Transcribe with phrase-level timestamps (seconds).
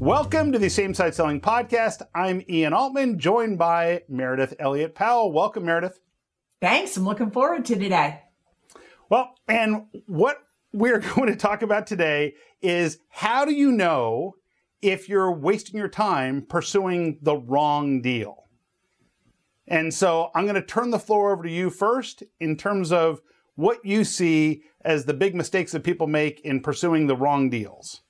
[0.00, 2.00] Welcome to the Same Side Selling Podcast.
[2.14, 5.30] I'm Ian Altman, joined by Meredith Elliott Powell.
[5.30, 6.00] Welcome, Meredith.
[6.62, 6.96] Thanks.
[6.96, 8.22] I'm looking forward to today.
[9.10, 10.38] Well, and what
[10.72, 12.32] we're going to talk about today
[12.62, 14.36] is how do you know
[14.80, 18.44] if you're wasting your time pursuing the wrong deal?
[19.68, 23.20] And so I'm going to turn the floor over to you first in terms of
[23.54, 28.00] what you see as the big mistakes that people make in pursuing the wrong deals.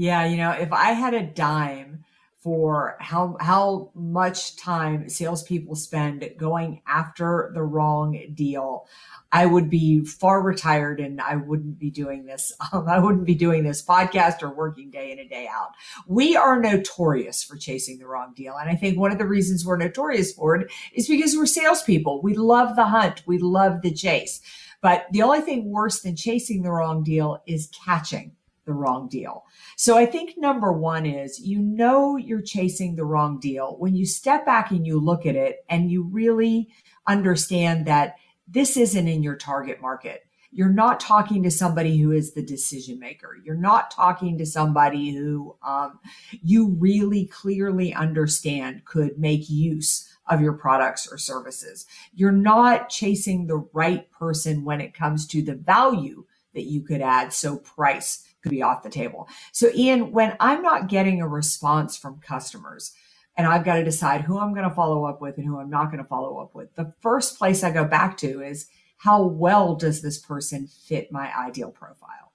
[0.00, 2.04] Yeah, you know, if I had a dime
[2.36, 8.86] for how how much time salespeople spend going after the wrong deal,
[9.32, 12.52] I would be far retired and I wouldn't be doing this.
[12.72, 15.70] Um, I wouldn't be doing this podcast or working day in and day out.
[16.06, 18.54] We are notorious for chasing the wrong deal.
[18.56, 22.22] And I think one of the reasons we're notorious for it is because we're salespeople.
[22.22, 23.24] We love the hunt.
[23.26, 24.40] We love the chase.
[24.80, 28.36] But the only thing worse than chasing the wrong deal is catching
[28.68, 29.46] the wrong deal.
[29.76, 34.06] So I think number one is you know you're chasing the wrong deal when you
[34.06, 36.68] step back and you look at it and you really
[37.06, 40.26] understand that this isn't in your target market.
[40.50, 43.36] You're not talking to somebody who is the decision maker.
[43.42, 45.98] You're not talking to somebody who um,
[46.42, 51.86] you really clearly understand could make use of your products or services.
[52.14, 57.00] You're not chasing the right person when it comes to the value that you could
[57.00, 57.32] add.
[57.32, 59.28] So price could be off the table.
[59.52, 62.92] So Ian, when I'm not getting a response from customers,
[63.36, 65.70] and I've got to decide who I'm going to follow up with and who I'm
[65.70, 66.74] not going to follow up with.
[66.74, 68.66] The first place I go back to is
[68.98, 72.32] how well does this person fit my ideal profile?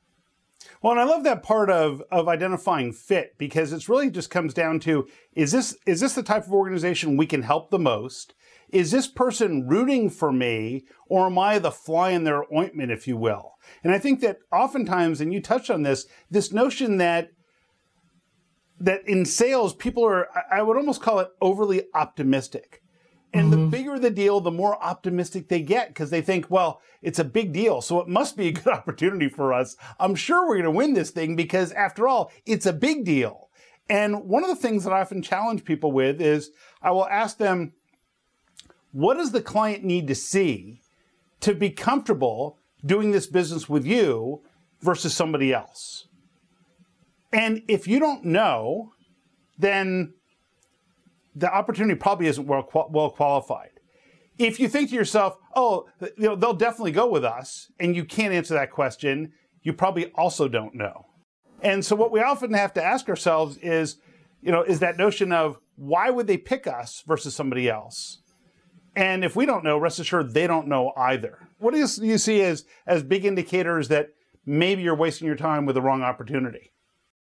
[0.81, 4.53] Well, and I love that part of of identifying fit because it's really just comes
[4.53, 8.33] down to is this is this the type of organization we can help the most?
[8.73, 13.07] Is this person rooting for me or am I the fly in their ointment if
[13.07, 13.53] you will?
[13.83, 17.29] And I think that oftentimes and you touched on this this notion that
[18.79, 22.81] that in sales, people are, I would almost call it overly optimistic.
[23.33, 23.61] And mm-hmm.
[23.61, 27.23] the bigger the deal, the more optimistic they get because they think, well, it's a
[27.23, 27.81] big deal.
[27.81, 29.75] So it must be a good opportunity for us.
[29.99, 33.49] I'm sure we're going to win this thing because after all, it's a big deal.
[33.89, 36.51] And one of the things that I often challenge people with is
[36.81, 37.73] I will ask them,
[38.93, 40.79] what does the client need to see
[41.41, 44.41] to be comfortable doing this business with you
[44.81, 46.07] versus somebody else?
[47.33, 48.93] And if you don't know,
[49.57, 50.13] then
[51.35, 53.71] the opportunity probably isn't well, well qualified.
[54.37, 58.05] If you think to yourself, oh, you know, they'll definitely go with us, and you
[58.05, 59.33] can't answer that question,
[59.63, 61.07] you probably also don't know.
[61.61, 63.97] And so what we often have to ask ourselves is,
[64.41, 68.22] you know, is that notion of why would they pick us versus somebody else?
[68.95, 71.39] And if we don't know, rest assured they don't know either.
[71.57, 74.13] What do you, you see as, as big indicators that
[74.45, 76.71] maybe you're wasting your time with the wrong opportunity?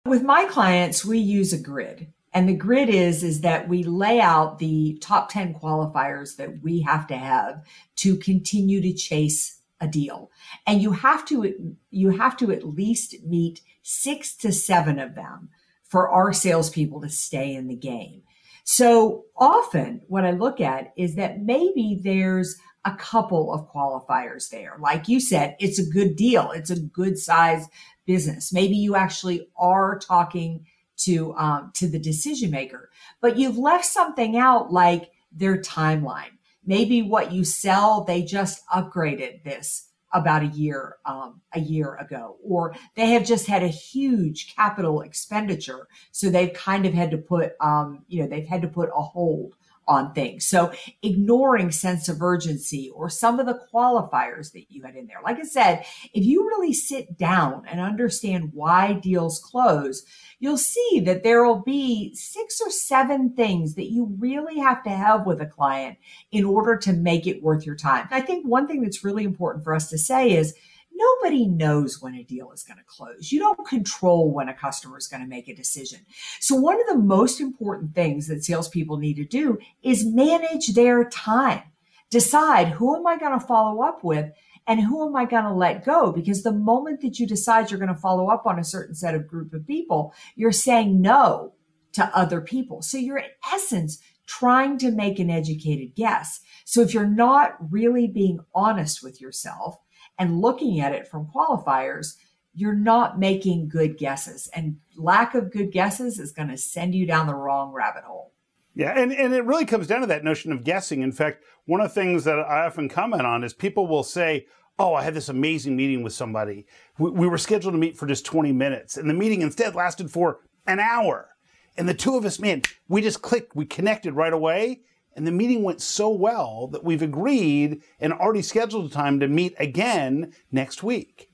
[0.04, 2.12] With my clients, we use a grid.
[2.32, 6.82] And the grid is is that we lay out the top 10 qualifiers that we
[6.82, 7.64] have to have
[7.96, 10.30] to continue to chase a deal.
[10.66, 15.48] And you have to you have to at least meet 6 to 7 of them
[15.84, 18.22] for our salespeople to stay in the game.
[18.68, 24.76] So often what I look at is that maybe there's a couple of qualifiers there.
[24.80, 26.50] Like you said, it's a good deal.
[26.50, 27.68] It's a good size
[28.06, 28.52] business.
[28.52, 30.66] Maybe you actually are talking
[30.98, 32.90] to um, to the decision maker,
[33.20, 36.32] but you've left something out like their timeline.
[36.64, 42.36] Maybe what you sell, they just upgraded this about a year um, a year ago,
[42.42, 47.18] or they have just had a huge capital expenditure, so they've kind of had to
[47.18, 49.54] put um, you know they've had to put a hold
[49.88, 50.46] on things.
[50.46, 55.20] So ignoring sense of urgency or some of the qualifiers that you had in there.
[55.24, 60.04] Like I said, if you really sit down and understand why deals close,
[60.38, 64.90] you'll see that there will be six or seven things that you really have to
[64.90, 65.98] have with a client
[66.32, 68.08] in order to make it worth your time.
[68.10, 70.54] I think one thing that's really important for us to say is
[70.96, 73.30] nobody knows when a deal is going to close.
[73.30, 76.00] You don't control when a customer is going to make a decision.
[76.40, 81.04] So one of the most important things that salespeople need to do is manage their
[81.08, 81.62] time.
[82.10, 84.30] Decide who am I going to follow up with
[84.66, 86.12] and who am I going to let go?
[86.12, 89.14] Because the moment that you decide you're going to follow up on a certain set
[89.14, 91.52] of group of people, you're saying no
[91.92, 92.82] to other people.
[92.82, 96.40] So you're in essence trying to make an educated guess.
[96.64, 99.78] So if you're not really being honest with yourself,
[100.18, 102.16] and looking at it from qualifiers,
[102.54, 104.48] you're not making good guesses.
[104.54, 108.32] And lack of good guesses is going to send you down the wrong rabbit hole.
[108.74, 111.02] Yeah, and, and it really comes down to that notion of guessing.
[111.02, 114.46] In fact, one of the things that I often comment on is people will say,
[114.78, 116.66] Oh, I had this amazing meeting with somebody.
[116.98, 120.10] We, we were scheduled to meet for just 20 minutes, and the meeting instead lasted
[120.10, 121.30] for an hour.
[121.78, 124.80] And the two of us, man, we just clicked, we connected right away.
[125.16, 129.28] And the meeting went so well that we've agreed and already scheduled a time to
[129.28, 131.30] meet again next week.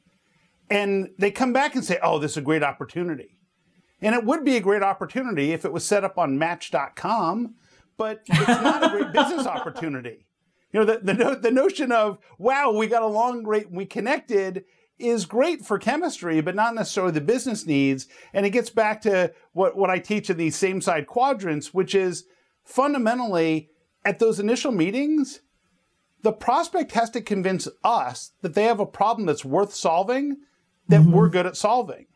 [0.71, 3.37] And they come back and say, oh, this is a great opportunity.
[4.01, 7.57] And it would be a great opportunity if it was set up on match.com,
[7.97, 10.27] but it's not a great business opportunity.
[10.73, 14.65] You know, the, the, the notion of, wow, we got along great, and we connected
[14.99, 18.07] is great for chemistry, but not necessarily the business needs.
[18.33, 21.95] And it gets back to what, what I teach in these same side quadrants, which
[21.95, 22.25] is
[22.65, 23.71] fundamentally
[24.05, 25.41] at those initial meetings,
[26.23, 30.39] the prospect has to convince us that they have a problem that's worth solving,
[30.89, 31.13] that mm-hmm.
[31.13, 32.07] we're good at solving.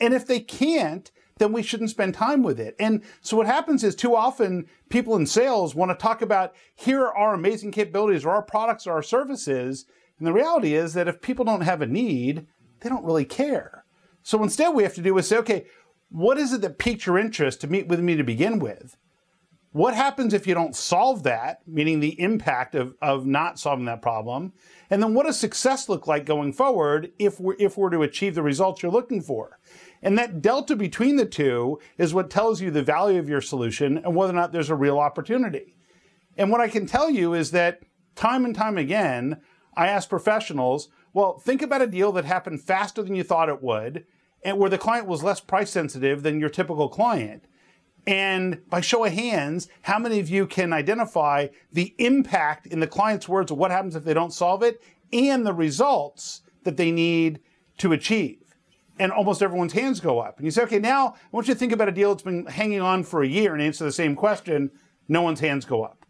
[0.00, 2.76] And if they can't, then we shouldn't spend time with it.
[2.78, 7.02] And so what happens is too often people in sales want to talk about here
[7.02, 9.86] are our amazing capabilities or our products or our services.
[10.18, 12.46] And the reality is that if people don't have a need,
[12.80, 13.84] they don't really care.
[14.22, 15.66] So instead, we have to do is say, okay,
[16.08, 18.96] what is it that piqued your interest to meet with me to begin with?
[19.74, 24.02] What happens if you don't solve that, meaning the impact of, of not solving that
[24.02, 24.52] problem?
[24.88, 28.36] And then what does success look like going forward if we're, if we're to achieve
[28.36, 29.58] the results you're looking for?
[30.00, 33.98] And that delta between the two is what tells you the value of your solution
[33.98, 35.74] and whether or not there's a real opportunity.
[36.36, 37.82] And what I can tell you is that
[38.14, 39.40] time and time again,
[39.76, 43.60] I ask professionals, well, think about a deal that happened faster than you thought it
[43.60, 44.06] would,
[44.44, 47.46] and where the client was less price sensitive than your typical client.
[48.06, 52.86] And by show of hands, how many of you can identify the impact in the
[52.86, 56.90] client's words of what happens if they don't solve it and the results that they
[56.90, 57.40] need
[57.78, 58.40] to achieve?
[58.98, 60.36] And almost everyone's hands go up.
[60.36, 62.46] And you say, okay, now I want you to think about a deal that's been
[62.46, 64.70] hanging on for a year and answer the same question.
[65.08, 66.04] No one's hands go up.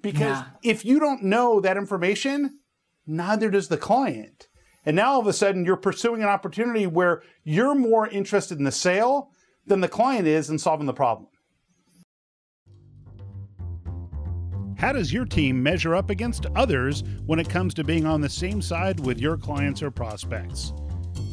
[0.00, 0.44] Because yeah.
[0.62, 2.60] if you don't know that information,
[3.06, 4.48] neither does the client.
[4.86, 8.64] And now all of a sudden you're pursuing an opportunity where you're more interested in
[8.64, 9.30] the sale
[9.66, 11.28] than the client is in solving the problem.
[14.76, 18.28] How does your team measure up against others when it comes to being on the
[18.28, 20.72] same side with your clients or prospects?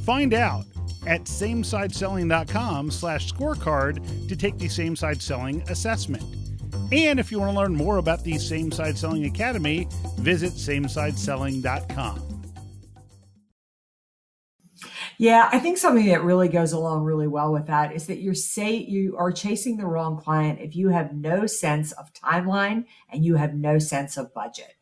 [0.05, 0.65] Find out
[1.05, 6.23] at samesideselling.com slash scorecard to take the Same Side Selling assessment.
[6.91, 9.87] And if you want to learn more about the Same Side Selling Academy,
[10.17, 12.30] visit samesideselling.com.
[15.17, 18.33] Yeah, I think something that really goes along really well with that is that you're
[18.33, 23.23] say you are chasing the wrong client if you have no sense of timeline and
[23.23, 24.75] you have no sense of budget.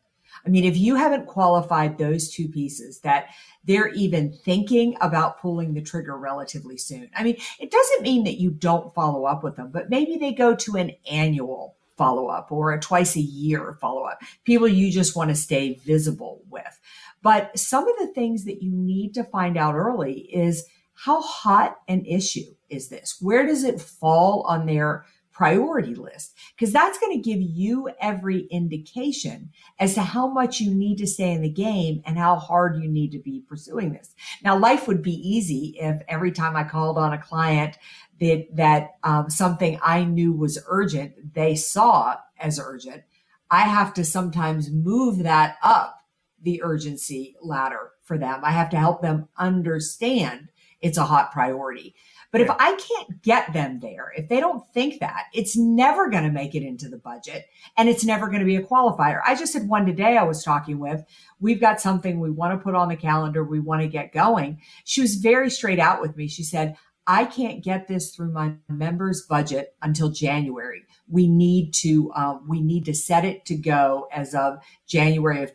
[0.44, 3.28] I mean, if you haven't qualified those two pieces that
[3.64, 7.10] they're even thinking about pulling the trigger relatively soon.
[7.14, 10.32] I mean, it doesn't mean that you don't follow up with them, but maybe they
[10.32, 14.22] go to an annual follow up or a twice a year follow up.
[14.44, 16.79] People you just want to stay visible with.
[17.22, 20.64] But some of the things that you need to find out early is
[20.94, 23.16] how hot an issue is this?
[23.20, 26.36] Where does it fall on their priority list?
[26.54, 31.06] Because that's going to give you every indication as to how much you need to
[31.06, 34.14] stay in the game and how hard you need to be pursuing this.
[34.42, 37.78] Now, life would be easy if every time I called on a client
[38.20, 43.02] that, that um, something I knew was urgent, they saw as urgent.
[43.50, 45.99] I have to sometimes move that up
[46.42, 48.40] the urgency ladder for them.
[48.42, 50.48] I have to help them understand
[50.80, 51.94] it's a hot priority.
[52.32, 56.22] But if I can't get them there, if they don't think that, it's never going
[56.22, 59.20] to make it into the budget and it's never going to be a qualifier.
[59.26, 61.04] I just had one today I was talking with.
[61.40, 63.42] We've got something we want to put on the calendar.
[63.42, 64.60] We want to get going.
[64.84, 66.28] She was very straight out with me.
[66.28, 66.76] She said,
[67.06, 70.84] I can't get this through my members budget until January.
[71.08, 75.52] We need to uh, we need to set it to go as of January of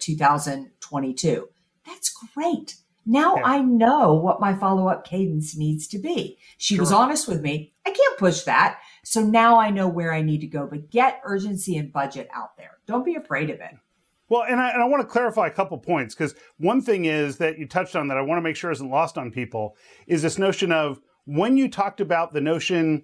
[0.89, 1.49] 2022.
[1.85, 2.75] That's great.
[3.05, 3.43] Now yeah.
[3.45, 6.37] I know what my follow up cadence needs to be.
[6.57, 6.81] She sure.
[6.81, 7.73] was honest with me.
[7.85, 8.79] I can't push that.
[9.03, 12.57] So now I know where I need to go, but get urgency and budget out
[12.57, 12.77] there.
[12.87, 13.75] Don't be afraid of it.
[14.27, 17.37] Well, and I, and I want to clarify a couple points because one thing is
[17.37, 19.75] that you touched on that I want to make sure isn't lost on people
[20.07, 23.03] is this notion of when you talked about the notion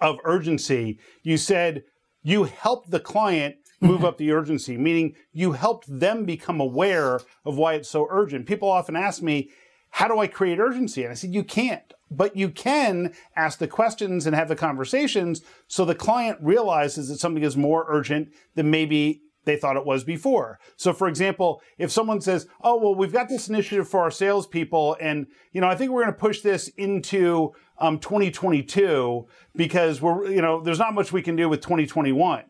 [0.00, 1.82] of urgency, you said
[2.22, 7.56] you helped the client move up the urgency, meaning you helped them become aware of
[7.56, 8.46] why it's so urgent.
[8.46, 9.50] People often ask me,
[9.90, 11.02] how do I create urgency?
[11.02, 15.42] And I said, you can't, but you can ask the questions and have the conversations
[15.66, 20.04] so the client realizes that something is more urgent than maybe they thought it was
[20.04, 20.58] before.
[20.76, 24.96] So, for example, if someone says, "Oh, well, we've got this initiative for our salespeople,
[25.00, 30.30] and you know, I think we're going to push this into um, 2022 because we're,
[30.30, 32.44] you know, there's not much we can do with 2021,"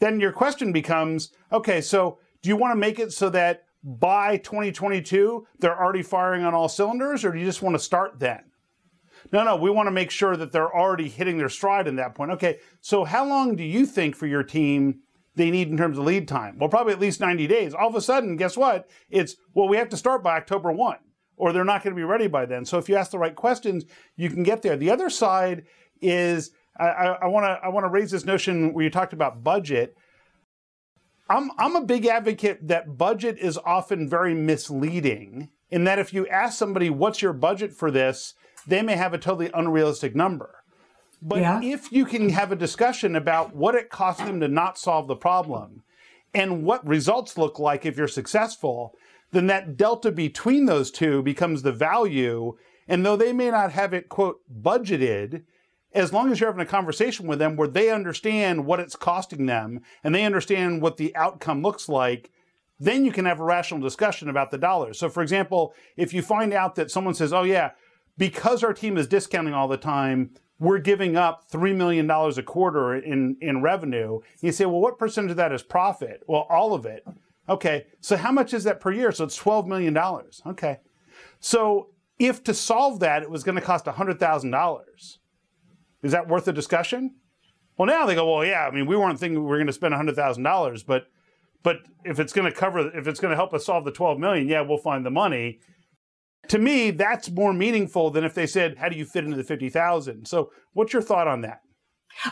[0.00, 4.36] then your question becomes, "Okay, so do you want to make it so that by
[4.36, 8.44] 2022 they're already firing on all cylinders, or do you just want to start then?"
[9.32, 12.14] No, no, we want to make sure that they're already hitting their stride in that
[12.14, 12.30] point.
[12.32, 15.00] Okay, so how long do you think for your team
[15.36, 16.58] they need in terms of lead time?
[16.58, 17.74] Well, probably at least 90 days.
[17.74, 18.88] All of a sudden, guess what?
[19.10, 20.96] It's, well, we have to start by October 1,
[21.36, 22.64] or they're not going to be ready by then.
[22.64, 23.84] So if you ask the right questions,
[24.16, 24.76] you can get there.
[24.76, 25.64] The other side
[26.00, 29.96] is I want to I want to raise this notion where you talked about budget.
[31.28, 36.26] I'm I'm a big advocate that budget is often very misleading in that if you
[36.28, 38.34] ask somebody what's your budget for this,
[38.66, 40.56] they may have a totally unrealistic number.
[41.22, 41.60] But yeah.
[41.62, 45.16] if you can have a discussion about what it costs them to not solve the
[45.16, 45.82] problem
[46.32, 48.94] and what results look like if you're successful,
[49.32, 52.56] then that delta between those two becomes the value.
[52.88, 55.42] And though they may not have it, quote, budgeted,
[55.92, 59.46] as long as you're having a conversation with them where they understand what it's costing
[59.46, 62.30] them and they understand what the outcome looks like,
[62.78, 64.98] then you can have a rational discussion about the dollars.
[64.98, 67.72] So, for example, if you find out that someone says, oh, yeah,
[68.16, 72.94] because our team is discounting all the time, we're giving up $3 million a quarter
[72.94, 74.20] in, in revenue.
[74.40, 76.22] You say, well, what percentage of that is profit?
[76.26, 77.04] Well, all of it.
[77.48, 79.10] Okay, so how much is that per year?
[79.10, 79.96] So it's $12 million.
[80.46, 80.78] Okay.
[81.40, 85.18] So if to solve that, it was going to cost $100,000,
[86.02, 87.16] is that worth a discussion?
[87.76, 89.72] Well, now they go, well, yeah, I mean, we weren't thinking we were going to
[89.72, 91.06] spend $100,000, but
[91.62, 94.18] but if it's going to cover if it's going to help us solve the 12
[94.18, 95.60] million, yeah, we'll find the money
[96.48, 99.44] to me, that's more meaningful than if they said, How do you fit into the
[99.44, 100.26] 50,000?
[100.26, 101.60] So, what's your thought on that?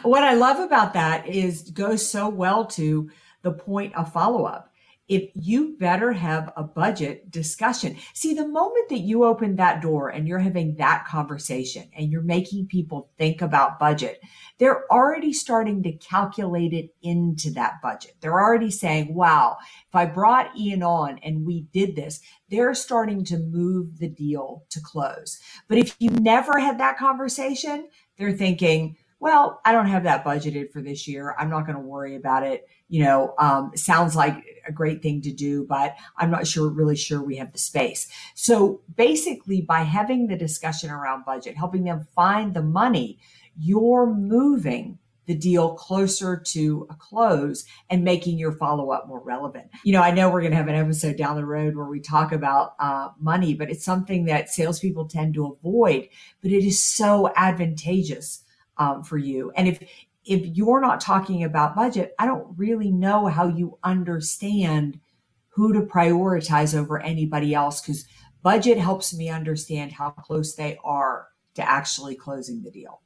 [0.02, 3.10] What I love about that is goes so well to
[3.42, 4.67] the point of follow up
[5.08, 7.96] if you better have a budget discussion.
[8.12, 12.22] See, the moment that you open that door and you're having that conversation and you're
[12.22, 14.20] making people think about budget,
[14.58, 18.16] they're already starting to calculate it into that budget.
[18.20, 19.56] They're already saying, wow,
[19.88, 24.64] if I brought Ian on and we did this, they're starting to move the deal
[24.70, 25.40] to close.
[25.68, 27.88] But if you never had that conversation,
[28.18, 31.34] they're thinking, well, I don't have that budgeted for this year.
[31.38, 32.68] I'm not going to worry about it.
[32.88, 36.96] You know, um, sounds like a great thing to do, but I'm not sure, really
[36.96, 38.08] sure we have the space.
[38.34, 43.18] So basically, by having the discussion around budget, helping them find the money,
[43.58, 44.98] you're moving
[45.28, 49.66] the deal closer to a close and making your follow up more relevant.
[49.84, 52.00] You know, I know we're going to have an episode down the road where we
[52.00, 56.08] talk about uh, money, but it's something that salespeople tend to avoid,
[56.40, 58.42] but it is so advantageous
[58.78, 59.52] um, for you.
[59.54, 59.82] And if
[60.28, 65.00] if you're not talking about budget, I don't really know how you understand
[65.48, 68.06] who to prioritize over anybody else because
[68.42, 73.00] budget helps me understand how close they are to actually closing the deal.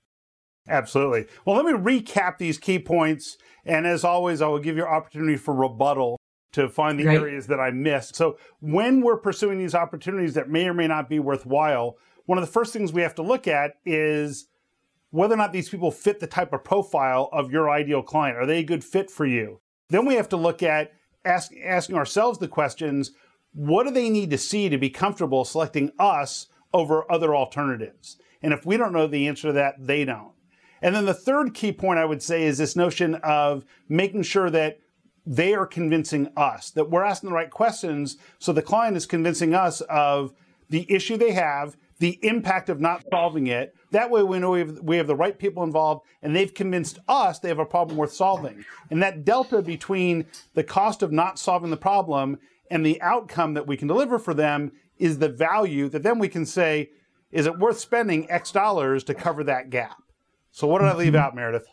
[0.69, 1.27] Absolutely.
[1.45, 3.39] Well, let me recap these key points.
[3.65, 6.19] And as always, I will give you opportunity for rebuttal
[6.53, 8.15] to find the areas that I missed.
[8.15, 12.45] So, when we're pursuing these opportunities that may or may not be worthwhile, one of
[12.45, 14.47] the first things we have to look at is
[15.13, 18.37] whether or not these people fit the type of profile of your ideal client.
[18.37, 19.61] Are they a good fit for you?
[19.91, 20.93] Then we have to look at
[21.25, 23.13] ask, asking ourselves the questions
[23.55, 28.17] what do they need to see to be comfortable selecting us over other alternatives?
[28.41, 30.33] And if we don't know the answer to that, they don't.
[30.81, 34.49] And then the third key point I would say is this notion of making sure
[34.49, 34.79] that
[35.27, 39.55] they are convincing us, that we're asking the right questions so the client is convincing
[39.55, 40.33] us of
[40.71, 43.75] the issue they have, the impact of not solving it.
[43.93, 46.99] That way, we know we have, we have the right people involved, and they've convinced
[47.09, 48.65] us they have a problem worth solving.
[48.91, 52.39] And that delta between the cost of not solving the problem
[52.71, 56.29] and the outcome that we can deliver for them is the value that then we
[56.29, 56.91] can say,
[57.31, 60.03] is it worth spending X dollars to cover that gap?
[60.51, 61.23] So, what did I leave mm-hmm.
[61.23, 61.67] out, Meredith?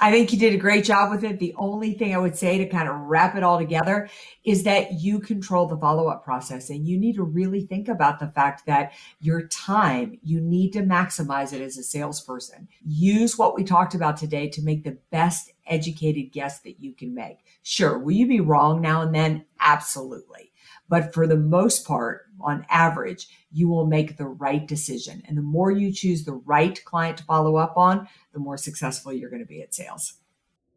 [0.00, 1.38] I think you did a great job with it.
[1.38, 4.08] The only thing I would say to kind of wrap it all together
[4.44, 8.20] is that you control the follow up process and you need to really think about
[8.20, 12.68] the fact that your time, you need to maximize it as a salesperson.
[12.86, 17.14] Use what we talked about today to make the best educated guess that you can
[17.14, 17.38] make.
[17.62, 19.44] Sure, will you be wrong now and then?
[19.58, 20.51] Absolutely.
[20.88, 25.22] But for the most part, on average, you will make the right decision.
[25.26, 29.12] And the more you choose the right client to follow up on, the more successful
[29.12, 30.14] you're going to be at sales.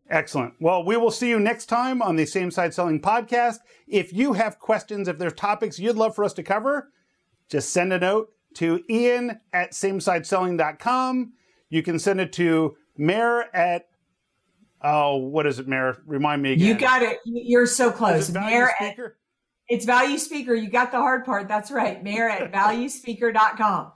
[0.10, 0.54] Excellent.
[0.60, 3.58] Well, we will see you next time on the Same Side Selling podcast.
[3.88, 6.92] If you have questions, if there's topics you'd love for us to cover,
[7.50, 11.34] just send a note to ian at samesideselling.com.
[11.70, 13.88] You can send it to mayor at,
[14.84, 15.98] oh, what is it, mayor?
[16.06, 16.68] Remind me again.
[16.68, 17.18] You got it.
[17.26, 18.30] You're so close.
[18.30, 18.96] Mayor at
[19.68, 20.54] it's Value Speaker.
[20.54, 21.48] You got the hard part.
[21.48, 22.04] That's right.
[22.04, 23.92] Mayor at valuespeaker.com.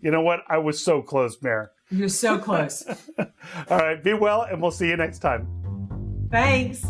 [0.00, 0.40] You know what?
[0.48, 1.72] I was so close, Mayor.
[1.90, 2.84] You're so close.
[3.18, 4.02] All right.
[4.02, 5.46] Be well, and we'll see you next time.
[6.30, 6.84] Thanks.